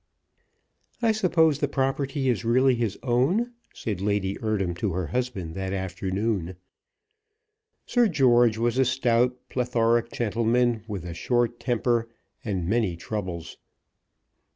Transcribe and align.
"I 1.03 1.11
suppose 1.11 1.59
the 1.59 1.67
property 1.67 2.27
is 2.27 2.43
really 2.43 2.73
his 2.73 2.97
own?" 3.03 3.51
said 3.71 4.01
Lady 4.01 4.35
Eardham 4.41 4.73
to 4.77 4.93
her 4.93 5.05
husband 5.05 5.53
that 5.53 5.73
afternoon. 5.73 6.55
Sir 7.85 8.07
George 8.07 8.57
was 8.57 8.79
a 8.79 8.83
stout, 8.85 9.37
plethoric 9.47 10.11
gentleman, 10.11 10.83
with 10.87 11.05
a 11.05 11.13
short 11.13 11.59
temper 11.59 12.09
and 12.43 12.67
many 12.67 12.95
troubles. 12.97 13.57